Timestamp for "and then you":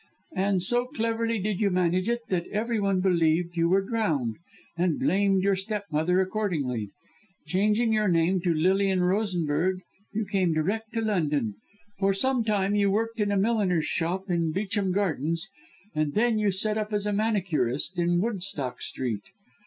15.93-16.49